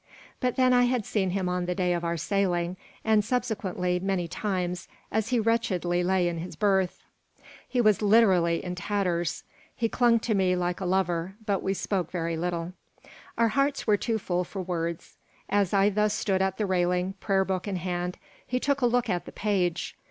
But 0.39 0.55
then 0.55 0.73
I 0.73 0.85
had 0.85 1.05
seen 1.05 1.29
him 1.29 1.47
on 1.47 1.67
the 1.67 1.75
day 1.75 1.93
of 1.93 2.03
our 2.03 2.17
sailing 2.17 2.75
and 3.05 3.23
subsequently, 3.23 3.99
many 3.99 4.27
times, 4.27 4.87
as 5.11 5.29
he 5.29 5.39
wretchedly 5.39 6.03
lay 6.03 6.27
in 6.27 6.39
his 6.39 6.55
berth. 6.55 7.03
He 7.69 7.79
was 7.81 8.01
literally 8.01 8.65
in 8.65 8.73
tatters. 8.73 9.43
He 9.75 9.89
clung 9.89 10.19
to 10.21 10.33
me 10.33 10.55
like 10.55 10.81
a 10.81 10.85
lover, 10.87 11.35
but 11.45 11.61
we 11.61 11.75
spoke 11.75 12.09
very 12.09 12.35
little. 12.35 12.73
Our 13.37 13.49
hearts 13.49 13.85
were 13.85 13.95
too 13.95 14.17
full 14.17 14.43
for 14.43 14.63
words 14.63 15.17
As 15.47 15.71
I 15.71 15.91
thus 15.91 16.15
stood 16.15 16.41
at 16.41 16.57
the 16.57 16.65
railing, 16.65 17.13
prayer 17.19 17.45
book 17.45 17.67
in 17.67 17.75
hand, 17.75 18.17
he 18.47 18.59
took 18.59 18.81
a 18.81 18.87
look 18.87 19.07
at 19.07 19.25
the 19.25 19.31
page. 19.31 19.95